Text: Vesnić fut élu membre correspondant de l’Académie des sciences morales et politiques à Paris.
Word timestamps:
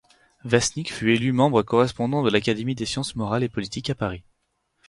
Vesnić 0.43 0.91
fut 0.91 1.11
élu 1.13 1.31
membre 1.31 1.61
correspondant 1.61 2.23
de 2.23 2.31
l’Académie 2.31 2.73
des 2.73 2.87
sciences 2.87 3.15
morales 3.15 3.43
et 3.43 3.49
politiques 3.49 3.91
à 3.91 3.93
Paris. 3.93 4.23